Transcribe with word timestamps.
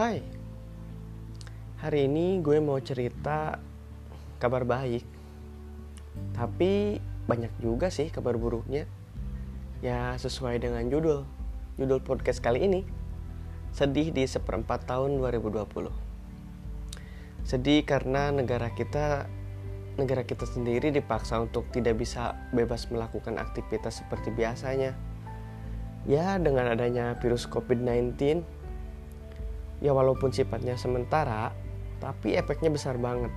Hai, 0.00 0.24
hari 1.76 2.08
ini 2.08 2.40
gue 2.40 2.56
mau 2.56 2.80
cerita 2.80 3.60
kabar 4.40 4.64
baik, 4.64 5.04
tapi 6.32 6.96
banyak 7.28 7.52
juga 7.60 7.92
sih 7.92 8.08
kabar 8.08 8.40
buruknya. 8.40 8.88
Ya 9.84 10.16
sesuai 10.16 10.64
dengan 10.64 10.88
judul, 10.88 11.28
judul 11.76 12.00
podcast 12.00 12.40
kali 12.40 12.64
ini, 12.64 12.88
sedih 13.76 14.08
di 14.08 14.24
seperempat 14.24 14.88
tahun 14.88 15.20
2020. 15.20 15.92
Sedih 17.44 17.84
karena 17.84 18.32
negara 18.32 18.72
kita 18.72 19.28
negara 20.00 20.24
kita 20.24 20.48
sendiri 20.48 20.96
dipaksa 20.96 21.44
untuk 21.44 21.68
tidak 21.76 22.00
bisa 22.00 22.40
bebas 22.56 22.88
melakukan 22.88 23.36
aktivitas 23.36 24.00
seperti 24.00 24.32
biasanya. 24.32 24.96
Ya, 26.08 26.40
dengan 26.40 26.72
adanya 26.72 27.20
virus 27.20 27.44
COVID-19 27.44 28.59
ya 29.80 29.96
walaupun 29.96 30.30
sifatnya 30.30 30.76
sementara 30.76 31.52
tapi 32.00 32.36
efeknya 32.36 32.72
besar 32.72 32.96
banget. 32.96 33.32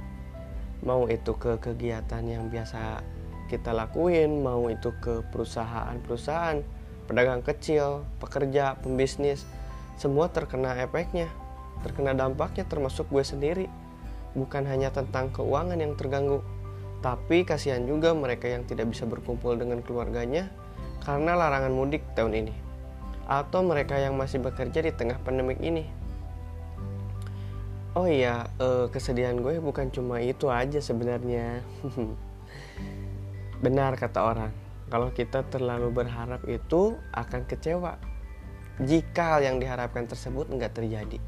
Mau 0.83 1.07
itu 1.07 1.35
ke 1.39 1.59
kegiatan 1.59 2.23
yang 2.23 2.51
biasa 2.51 3.03
kita 3.47 3.75
lakuin 3.75 4.43
mau 4.43 4.67
itu 4.71 4.91
ke 5.03 5.23
perusahaan-perusahaan 5.31 6.63
pedagang 7.07 7.43
kecil 7.43 8.07
pekerja 8.23 8.79
pembisnis 8.79 9.43
semua 9.99 10.31
terkena 10.31 10.79
efeknya 10.79 11.27
terkena 11.83 12.15
dampaknya 12.15 12.63
termasuk 12.67 13.07
gue 13.11 13.23
sendiri. 13.23 13.67
Bukan 14.33 14.65
hanya 14.65 14.89
tentang 14.89 15.29
keuangan 15.29 15.79
yang 15.79 15.95
terganggu 15.95 16.43
tapi 17.03 17.43
kasihan 17.43 17.83
juga 17.83 18.15
mereka 18.15 18.47
yang 18.47 18.63
tidak 18.63 18.87
bisa 18.91 19.03
berkumpul 19.03 19.59
dengan 19.59 19.83
keluarganya 19.83 20.47
karena 21.03 21.35
larangan 21.35 21.75
mudik 21.75 22.03
tahun 22.15 22.47
ini. 22.47 22.55
Atau 23.27 23.63
mereka 23.63 23.99
yang 23.99 24.15
masih 24.15 24.39
bekerja 24.39 24.83
di 24.83 24.91
tengah 24.91 25.19
pandemik 25.23 25.59
ini 25.59 26.02
Oh 27.93 28.09
iya, 28.09 28.49
uh, 28.57 28.89
kesedihan 28.89 29.37
gue 29.37 29.61
bukan 29.61 29.93
cuma 29.93 30.17
itu 30.17 30.49
aja 30.49 30.81
sebenarnya. 30.81 31.61
Benar 33.65 33.93
kata 34.01 34.19
orang, 34.33 34.49
kalau 34.89 35.13
kita 35.13 35.45
terlalu 35.53 35.93
berharap 35.93 36.41
itu 36.49 36.97
akan 37.13 37.45
kecewa 37.45 38.01
jika 38.81 39.45
yang 39.45 39.61
diharapkan 39.61 40.09
tersebut 40.09 40.49
nggak 40.49 40.73
terjadi. 40.73 41.21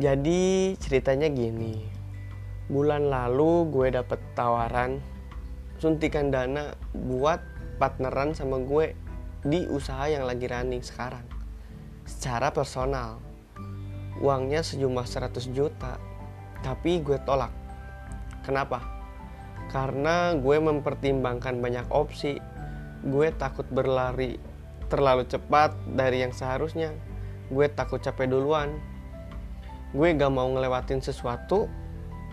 Jadi 0.00 0.72
ceritanya 0.80 1.28
gini, 1.28 1.84
bulan 2.72 3.12
lalu 3.12 3.68
gue 3.68 3.92
dapet 3.92 4.24
tawaran 4.32 5.04
suntikan 5.76 6.32
dana 6.32 6.72
buat 6.96 7.44
partneran 7.76 8.32
sama 8.32 8.56
gue 8.64 8.96
di 9.44 9.68
usaha 9.68 10.08
yang 10.08 10.24
lagi 10.24 10.48
running 10.48 10.80
sekarang 10.80 11.28
secara 12.08 12.48
personal 12.48 13.31
uangnya 14.20 14.60
sejumlah 14.60 15.06
100 15.08 15.54
juta 15.54 15.96
tapi 16.62 17.02
gue 17.02 17.18
tolak. 17.26 17.50
Kenapa? 18.46 18.80
Karena 19.70 20.34
gue 20.38 20.56
mempertimbangkan 20.62 21.58
banyak 21.58 21.86
opsi. 21.90 22.38
Gue 23.02 23.34
takut 23.34 23.66
berlari 23.66 24.38
terlalu 24.86 25.26
cepat 25.26 25.74
dari 25.90 26.22
yang 26.22 26.30
seharusnya. 26.30 26.94
Gue 27.50 27.66
takut 27.66 27.98
capek 27.98 28.30
duluan. 28.30 28.78
Gue 29.92 30.14
gak 30.14 30.32
mau 30.32 30.48
ngelewatin 30.48 31.02
sesuatu 31.02 31.66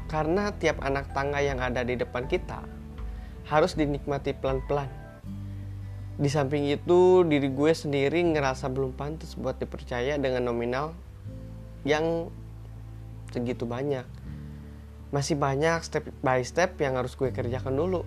karena 0.08 0.54
tiap 0.58 0.82
anak 0.82 1.12
tangga 1.14 1.42
yang 1.42 1.62
ada 1.62 1.86
di 1.86 1.94
depan 1.94 2.26
kita 2.26 2.66
harus 3.50 3.74
dinikmati 3.74 4.34
pelan-pelan. 4.38 4.90
Di 6.20 6.30
samping 6.30 6.70
itu 6.70 7.24
diri 7.26 7.50
gue 7.50 7.72
sendiri 7.72 8.20
ngerasa 8.22 8.68
belum 8.70 8.94
pantas 8.94 9.34
buat 9.40 9.58
dipercaya 9.58 10.20
dengan 10.20 10.52
nominal 10.52 10.94
yang 11.90 12.30
segitu 13.34 13.66
banyak. 13.66 14.06
Masih 15.10 15.34
banyak 15.34 15.82
step 15.82 16.06
by 16.22 16.46
step 16.46 16.78
yang 16.78 16.94
harus 16.94 17.18
gue 17.18 17.34
kerjakan 17.34 17.74
dulu. 17.74 18.06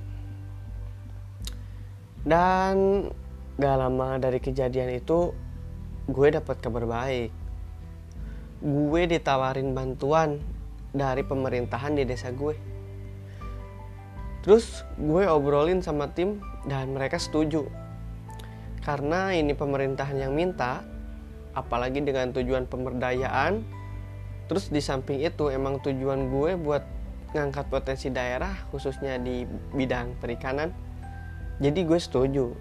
Dan 2.23 3.11
gak 3.59 3.77
lama 3.83 4.23
dari 4.23 4.39
kejadian 4.39 5.03
itu 5.03 5.35
gue 6.07 6.29
dapat 6.31 6.63
kabar 6.63 6.87
baik. 6.87 7.35
Gue 8.63 9.03
ditawarin 9.11 9.75
bantuan 9.75 10.39
dari 10.95 11.27
pemerintahan 11.27 11.99
di 11.99 12.07
desa 12.07 12.31
gue. 12.31 12.55
Terus 14.47 14.87
gue 14.95 15.27
obrolin 15.27 15.83
sama 15.83 16.15
tim 16.15 16.39
dan 16.71 16.95
mereka 16.95 17.19
setuju. 17.19 17.67
Karena 18.83 19.35
ini 19.35 19.55
pemerintahan 19.55 20.19
yang 20.19 20.35
minta 20.35 20.83
apalagi 21.55 22.03
dengan 22.03 22.31
tujuan 22.31 22.67
pemberdayaan 22.67 23.82
terus 24.47 24.69
di 24.69 24.83
samping 24.83 25.23
itu 25.23 25.49
emang 25.49 25.79
tujuan 25.83 26.31
gue 26.31 26.59
buat 26.59 26.85
ngangkat 27.33 27.73
potensi 27.73 28.13
daerah 28.13 28.53
khususnya 28.69 29.17
di 29.17 29.49
bidang 29.73 30.21
perikanan. 30.21 30.73
Jadi 31.61 31.81
gue 31.85 32.01
setuju. 32.01 32.53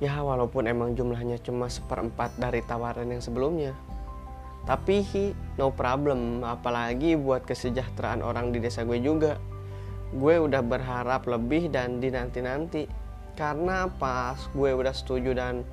Ya 0.00 0.16
walaupun 0.20 0.64
emang 0.68 0.96
jumlahnya 0.96 1.40
cuma 1.44 1.68
seperempat 1.68 2.36
dari 2.40 2.64
tawaran 2.64 3.08
yang 3.08 3.20
sebelumnya. 3.24 3.72
Tapi 4.68 5.04
no 5.56 5.72
problem. 5.72 6.44
Apalagi 6.44 7.16
buat 7.16 7.44
kesejahteraan 7.48 8.20
orang 8.20 8.52
di 8.52 8.60
desa 8.60 8.84
gue 8.84 9.00
juga. 9.00 9.40
Gue 10.12 10.40
udah 10.40 10.60
berharap 10.60 11.24
lebih 11.28 11.72
dan 11.72 12.00
dinanti-nanti. 12.00 12.88
Karena 13.36 13.88
pas 13.88 14.36
gue 14.52 14.70
udah 14.72 14.92
setuju 14.92 15.32
dan 15.32 15.64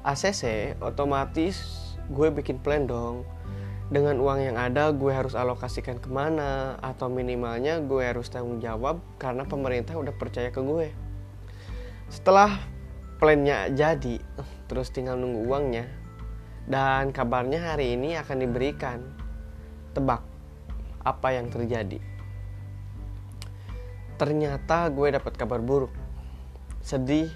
ACC 0.00 0.76
otomatis 0.80 1.60
gue 2.08 2.32
bikin 2.32 2.56
plan 2.58 2.88
dong 2.88 3.22
dengan 3.90 4.22
uang 4.22 4.38
yang 4.38 4.56
ada 4.56 4.94
gue 4.94 5.10
harus 5.10 5.34
alokasikan 5.34 5.98
ke 5.98 6.06
mana? 6.06 6.78
Atau 6.78 7.10
minimalnya 7.10 7.82
gue 7.82 8.06
harus 8.06 8.30
tanggung 8.30 8.62
jawab 8.62 9.02
karena 9.18 9.42
pemerintah 9.42 9.98
udah 9.98 10.14
percaya 10.14 10.54
ke 10.54 10.62
gue. 10.62 10.94
Setelah 12.06 12.54
plannya 13.18 13.74
jadi 13.74 14.22
terus 14.70 14.94
tinggal 14.94 15.18
nunggu 15.18 15.44
uangnya 15.50 15.84
dan 16.70 17.10
kabarnya 17.10 17.74
hari 17.74 17.98
ini 17.98 18.14
akan 18.14 18.46
diberikan 18.46 19.02
tebak 19.90 20.22
apa 21.02 21.28
yang 21.34 21.50
terjadi. 21.50 21.98
Ternyata 24.14 24.86
gue 24.94 25.18
dapat 25.18 25.34
kabar 25.34 25.58
buruk. 25.58 25.90
Sedih 26.78 27.28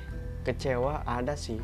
kecewa 0.47 1.03
ada 1.03 1.35
sih 1.35 1.59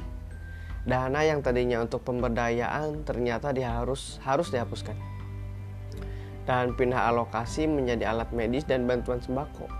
dana 0.88 1.20
yang 1.24 1.44
tadinya 1.44 1.84
untuk 1.84 2.04
pemberdayaan 2.04 3.04
ternyata 3.04 3.52
dia 3.52 3.76
harus 3.76 4.16
harus 4.24 4.48
dihapuskan 4.48 4.96
dan 6.50 6.74
pindah 6.74 7.14
alokasi 7.14 7.68
menjadi 7.70 8.10
alat 8.10 8.32
medis 8.34 8.66
dan 8.66 8.88
bantuan 8.88 9.22
sembako. 9.22 9.70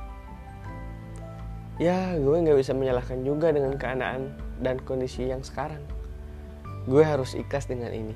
Ya, 1.81 2.13
gue 2.15 2.37
nggak 2.45 2.61
bisa 2.61 2.77
menyalahkan 2.77 3.25
juga 3.25 3.51
dengan 3.51 3.75
keadaan 3.75 4.37
dan 4.61 4.77
kondisi 4.85 5.27
yang 5.27 5.41
sekarang. 5.41 5.81
Gue 6.85 7.01
harus 7.01 7.33
ikhlas 7.33 7.67
dengan 7.67 7.91
ini. 7.91 8.15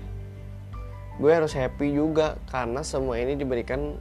Gue 1.17 1.33
harus 1.33 1.51
happy 1.57 1.97
juga 1.97 2.37
karena 2.53 2.85
semua 2.85 3.17
ini 3.17 3.35
diberikan 3.35 3.97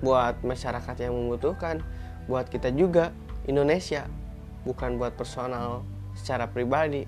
buat 0.00 0.40
masyarakat 0.40 0.96
yang 1.02 1.12
membutuhkan, 1.12 1.84
buat 2.30 2.46
kita 2.48 2.72
juga 2.72 3.12
Indonesia, 3.44 4.08
bukan 4.64 4.96
buat 4.96 5.18
personal 5.18 5.84
secara 6.16 6.48
pribadi. 6.48 7.04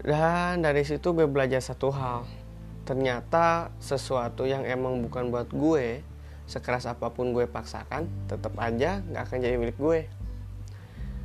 Dan 0.00 0.64
dari 0.64 0.88
situ 0.88 1.12
gue 1.12 1.28
belajar 1.28 1.60
satu 1.60 1.92
hal. 1.92 2.24
Ternyata 2.88 3.70
sesuatu 3.78 4.48
yang 4.48 4.64
emang 4.64 5.04
bukan 5.04 5.28
buat 5.28 5.52
gue, 5.52 6.00
sekeras 6.48 6.88
apa 6.88 7.12
pun 7.12 7.30
gue 7.36 7.46
paksakan, 7.46 8.08
tetap 8.26 8.56
aja 8.58 9.04
gak 9.12 9.28
akan 9.28 9.38
jadi 9.38 9.56
milik 9.60 9.78
gue. 9.78 10.08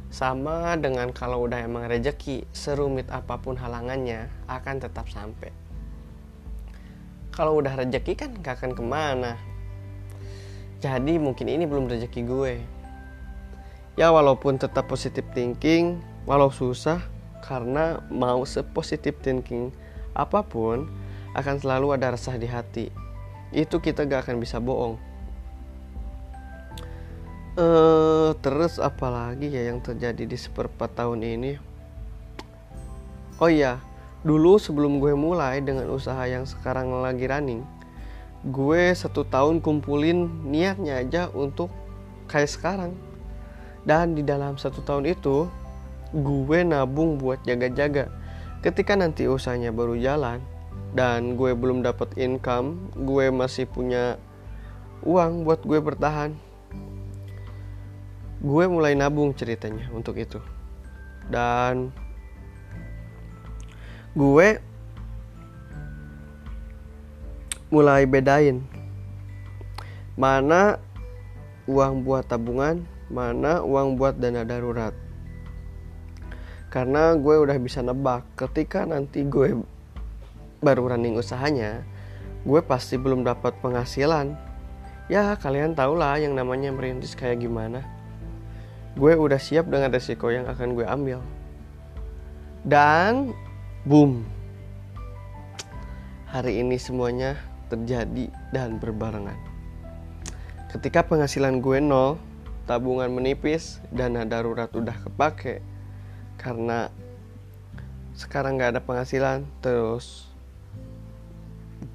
Sama 0.08 0.78
dengan 0.80 1.12
kalau 1.12 1.48
udah 1.50 1.64
emang 1.64 1.90
rejeki, 1.90 2.46
serumit 2.56 3.10
apa 3.10 3.42
pun 3.42 3.58
halangannya 3.58 4.30
akan 4.48 4.76
tetap 4.80 5.10
sampai. 5.10 5.52
Kalau 7.34 7.58
udah 7.58 7.74
rejeki 7.74 8.14
kan 8.14 8.32
gak 8.40 8.62
akan 8.62 8.72
ke 8.78 8.84
mana. 8.86 9.34
Jadi 10.78 11.18
mungkin 11.18 11.50
ini 11.50 11.66
belum 11.66 11.90
rejeki 11.90 12.22
gue. 12.22 12.54
Ya 13.98 14.14
walaupun 14.14 14.62
tetap 14.62 14.86
positif 14.86 15.26
thinking, 15.34 15.98
walau 16.30 16.54
susah, 16.54 17.02
karena 17.48 18.04
mau 18.12 18.44
sepositif 18.44 19.16
thinking 19.24 19.72
apa 20.12 20.44
pun 20.44 20.92
akan 21.32 21.56
selalu 21.64 21.96
ada 21.96 22.12
resah 22.12 22.36
di 22.36 22.46
hati. 22.46 22.92
Itu 23.56 23.80
kita 23.80 24.04
gak 24.04 24.28
akan 24.28 24.44
bisa 24.44 24.60
bohong. 24.60 25.00
Uh, 27.58 28.38
terus 28.46 28.78
apalagi 28.78 29.50
ya 29.50 29.74
yang 29.74 29.82
terjadi 29.82 30.28
di 30.30 30.38
seperempat 30.38 30.94
tahun 30.94 31.26
ini? 31.26 31.58
Oh 33.40 33.50
iya 33.50 33.80
dulu 34.22 34.60
sebelum 34.60 35.00
gue 35.00 35.16
mulai 35.16 35.64
dengan 35.64 35.88
usaha 35.90 36.22
yang 36.28 36.44
sekarang 36.44 36.90
lagi 37.02 37.26
running 37.26 37.64
gue 38.46 38.94
satu 38.94 39.26
tahun 39.26 39.60
kumpulin 39.60 40.30
niatnya 40.46 41.02
aja 41.02 41.24
untuk 41.34 41.74
kayak 42.30 42.52
sekarang. 42.52 42.94
Dan 43.88 44.14
di 44.14 44.22
dalam 44.22 44.60
satu 44.60 44.84
tahun 44.84 45.08
itu 45.08 45.48
gue 46.16 46.60
nabung 46.64 47.20
buat 47.20 47.44
jaga-jaga. 47.44 48.08
Ketika 48.64 48.96
nanti 48.96 49.28
usahanya 49.30 49.70
baru 49.72 49.96
jalan 50.00 50.42
dan 50.96 51.36
gue 51.36 51.54
belum 51.54 51.84
dapat 51.84 52.16
income 52.18 52.90
gue 52.96 53.30
masih 53.30 53.68
punya 53.68 54.18
uang 55.04 55.46
buat 55.46 55.62
gue 55.64 55.80
bertahan. 55.80 56.34
Gue 58.42 58.66
mulai 58.70 58.94
nabung 58.94 59.34
ceritanya 59.34 59.90
untuk 59.94 60.18
itu. 60.18 60.40
Dan 61.28 61.92
gue 64.16 64.64
mulai 67.68 68.08
bedain 68.08 68.64
mana 70.18 70.80
uang 71.68 72.02
buat 72.08 72.26
tabungan, 72.26 72.88
mana 73.12 73.62
uang 73.62 74.00
buat 74.00 74.18
dana 74.18 74.42
darurat. 74.48 74.96
Karena 76.68 77.16
gue 77.16 77.36
udah 77.40 77.56
bisa 77.64 77.80
nebak 77.80 78.28
ketika 78.36 78.84
nanti 78.84 79.24
gue 79.24 79.56
baru 80.60 80.92
running 80.92 81.16
usahanya, 81.16 81.88
gue 82.44 82.60
pasti 82.60 83.00
belum 83.00 83.24
dapat 83.24 83.56
penghasilan. 83.64 84.36
Ya 85.08 85.40
kalian 85.40 85.72
tau 85.72 85.96
lah 85.96 86.20
yang 86.20 86.36
namanya 86.36 86.76
merintis 86.76 87.16
kayak 87.16 87.40
gimana. 87.40 87.88
Gue 89.00 89.16
udah 89.16 89.40
siap 89.40 89.72
dengan 89.72 89.96
resiko 89.96 90.28
yang 90.28 90.44
akan 90.52 90.76
gue 90.76 90.84
ambil. 90.84 91.24
Dan 92.68 93.32
boom. 93.88 94.28
Hari 96.28 96.60
ini 96.60 96.76
semuanya 96.76 97.40
terjadi 97.72 98.28
dan 98.52 98.76
berbarengan. 98.84 99.40
Ketika 100.68 101.08
penghasilan 101.08 101.64
gue 101.64 101.80
nol, 101.80 102.20
tabungan 102.68 103.08
menipis, 103.08 103.80
dana 103.96 104.28
darurat 104.28 104.68
udah 104.76 105.00
kepake 105.08 105.64
karena 106.38 106.94
sekarang 108.18 108.58
nggak 108.58 108.78
ada 108.78 108.82
penghasilan, 108.82 109.46
terus 109.62 110.26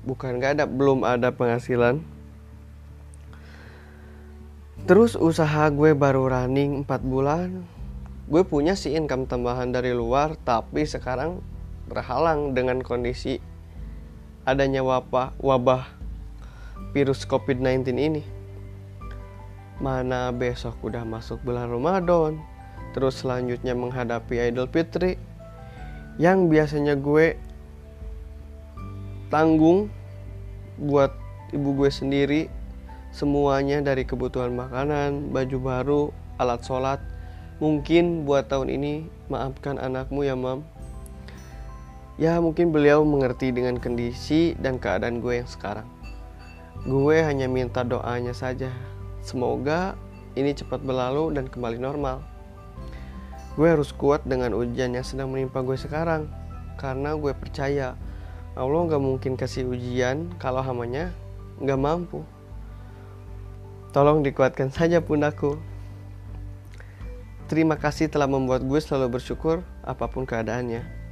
bukan 0.06 0.38
nggak 0.38 0.58
ada, 0.58 0.64
belum 0.66 1.02
ada 1.02 1.34
penghasilan. 1.34 2.02
Terus 4.82 5.14
usaha 5.14 5.70
gue 5.70 5.94
baru 5.94 6.26
running 6.26 6.82
4 6.82 7.06
bulan, 7.06 7.62
gue 8.26 8.42
punya 8.42 8.74
sih 8.74 8.98
income 8.98 9.30
tambahan 9.30 9.70
dari 9.70 9.94
luar, 9.94 10.34
tapi 10.42 10.82
sekarang 10.82 11.38
terhalang 11.86 12.50
dengan 12.50 12.82
kondisi 12.82 13.38
adanya 14.42 14.82
wabah 14.82 15.38
wabah 15.38 15.86
virus 16.90 17.22
COVID-19 17.26 17.94
ini. 17.94 18.22
Mana 19.78 20.34
besok 20.34 20.78
udah 20.82 21.06
masuk 21.06 21.42
bulan 21.46 21.70
Ramadan, 21.70 22.42
terus 22.92 23.24
selanjutnya 23.24 23.72
menghadapi 23.72 24.38
Idul 24.38 24.68
Fitri 24.68 25.16
yang 26.20 26.52
biasanya 26.52 26.96
gue 26.96 27.36
tanggung 29.32 29.88
buat 30.76 31.16
ibu 31.56 31.72
gue 31.76 31.90
sendiri 31.92 32.42
semuanya 33.12 33.84
dari 33.84 34.08
kebutuhan 34.08 34.56
makanan, 34.56 35.32
baju 35.32 35.58
baru, 35.60 36.02
alat 36.40 36.64
sholat. 36.64 37.00
Mungkin 37.60 38.26
buat 38.26 38.48
tahun 38.48 38.72
ini 38.74 39.06
maafkan 39.30 39.78
anakmu 39.78 40.26
ya 40.26 40.34
mam 40.34 40.66
Ya 42.20 42.36
mungkin 42.42 42.74
beliau 42.74 43.06
mengerti 43.08 43.54
dengan 43.54 43.80
kondisi 43.80 44.52
dan 44.60 44.76
keadaan 44.76 45.24
gue 45.24 45.40
yang 45.40 45.48
sekarang. 45.48 45.88
Gue 46.84 47.24
hanya 47.24 47.48
minta 47.48 47.80
doanya 47.86 48.36
saja. 48.36 48.68
Semoga 49.24 49.96
ini 50.36 50.52
cepat 50.52 50.84
berlalu 50.84 51.32
dan 51.32 51.48
kembali 51.48 51.80
normal. 51.80 52.20
Gue 53.54 53.68
harus 53.68 53.92
kuat 53.92 54.24
dengan 54.24 54.56
ujian 54.56 54.96
yang 54.96 55.04
sedang 55.04 55.28
menimpa 55.28 55.60
gue 55.60 55.76
sekarang. 55.76 56.28
Karena 56.80 57.12
gue 57.14 57.32
percaya 57.36 57.94
Allah 58.56 58.80
gak 58.88 59.02
mungkin 59.02 59.36
kasih 59.36 59.68
ujian 59.68 60.32
kalau 60.40 60.64
hamanya 60.64 61.12
gak 61.60 61.80
mampu. 61.80 62.24
Tolong 63.92 64.24
dikuatkan 64.24 64.72
saja 64.76 65.04
pundakku. 65.04 65.60
Terima 67.48 67.76
kasih 67.76 68.08
telah 68.08 68.30
membuat 68.30 68.64
gue 68.64 68.80
selalu 68.80 69.20
bersyukur 69.20 69.60
apa 69.84 70.08
pun 70.08 70.24
keadaannya 70.24 71.02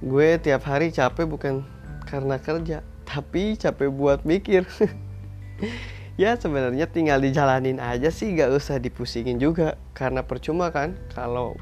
gue 0.00 0.40
tiap 0.40 0.64
hari 0.64 0.88
capek 0.88 1.28
bukan 1.28 1.60
karena 2.08 2.40
kerja 2.40 2.80
tapi 3.04 3.52
capek 3.60 3.92
buat 3.92 4.24
mikir 4.24 4.64
ya 6.16 6.38
sebenarnya 6.38 6.88
tinggal 6.88 7.20
dijalanin 7.22 7.78
aja 7.78 8.10
sih 8.10 8.32
gak 8.34 8.50
usah 8.54 8.80
dipusingin 8.80 9.38
juga. 9.38 9.78
Karena 9.92 10.24
percuma 10.24 10.72
kan 10.74 10.96
kalau 11.14 11.58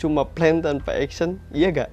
cuma 0.00 0.24
plan 0.24 0.64
tanpa 0.64 0.96
action 0.96 1.36
iya 1.52 1.68
gak 1.68 1.92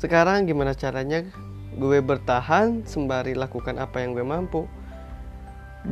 sekarang 0.00 0.48
gimana 0.48 0.72
caranya 0.72 1.28
gue 1.76 2.00
bertahan 2.00 2.88
sembari 2.88 3.36
lakukan 3.36 3.76
apa 3.76 4.00
yang 4.00 4.16
gue 4.16 4.24
mampu? 4.24 4.64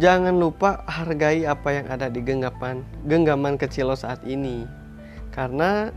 Jangan 0.01 0.33
lupa 0.33 0.81
hargai 0.89 1.45
apa 1.45 1.77
yang 1.77 1.93
ada 1.93 2.09
di 2.09 2.25
genggaman 2.25 2.89
genggaman 3.05 3.61
kecil 3.61 3.93
lo 3.93 3.97
saat 4.01 4.25
ini. 4.25 4.65
Karena 5.29 5.93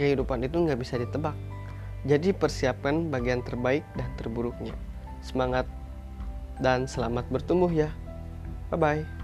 kehidupan 0.00 0.40
itu 0.40 0.56
nggak 0.56 0.80
bisa 0.80 0.96
ditebak. 0.96 1.36
Jadi 2.08 2.32
persiapkan 2.32 3.12
bagian 3.12 3.44
terbaik 3.44 3.84
dan 3.92 4.08
terburuknya. 4.16 4.72
Semangat 5.20 5.68
dan 6.64 6.88
selamat 6.88 7.28
bertumbuh 7.28 7.68
ya. 7.68 7.92
Bye-bye. 8.70 9.19